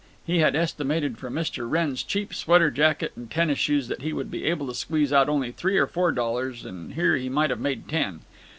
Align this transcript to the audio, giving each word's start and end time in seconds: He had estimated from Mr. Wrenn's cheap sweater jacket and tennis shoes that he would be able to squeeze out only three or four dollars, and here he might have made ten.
He 0.25 0.39
had 0.39 0.55
estimated 0.55 1.19
from 1.19 1.35
Mr. 1.35 1.69
Wrenn's 1.69 2.01
cheap 2.01 2.33
sweater 2.33 2.71
jacket 2.71 3.11
and 3.15 3.29
tennis 3.29 3.59
shoes 3.59 3.87
that 3.87 4.01
he 4.01 4.13
would 4.13 4.31
be 4.31 4.45
able 4.45 4.65
to 4.65 4.73
squeeze 4.73 5.13
out 5.13 5.29
only 5.29 5.51
three 5.51 5.77
or 5.77 5.85
four 5.85 6.11
dollars, 6.11 6.65
and 6.65 6.93
here 6.95 7.15
he 7.17 7.29
might 7.29 7.51
have 7.51 7.59
made 7.59 7.87
ten. 7.87 8.21